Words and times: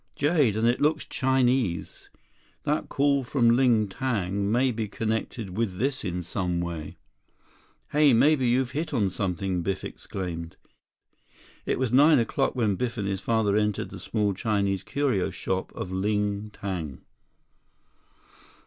"Jade, 0.15 0.57
and 0.57 0.67
it 0.67 0.81
looks 0.81 1.05
Chinese. 1.05 2.09
That 2.63 2.89
call 2.89 3.23
from 3.23 3.51
Ling 3.51 3.87
Tang 3.87 4.51
may 4.51 4.71
be 4.71 4.87
connected 4.87 5.55
with 5.55 5.77
this 5.77 6.03
in 6.03 6.23
some 6.23 6.59
way." 6.59 6.97
"Hey! 7.91 8.11
Maybe 8.11 8.47
you've 8.49 8.71
hit 8.71 8.95
on 8.95 9.11
something!" 9.11 9.61
Biff 9.61 9.83
exclaimed. 9.83 10.55
It 11.67 11.77
was 11.77 11.91
nine 11.93 12.17
o'clock 12.17 12.55
when 12.55 12.77
Biff 12.77 12.97
and 12.97 13.07
his 13.07 13.21
father 13.21 13.55
entered 13.55 13.91
the 13.91 13.99
small 13.99 14.33
Chinese 14.33 14.81
curio 14.81 15.29
shop 15.29 15.71
of 15.75 15.91
Ling 15.91 16.49
Tang. 16.49 17.01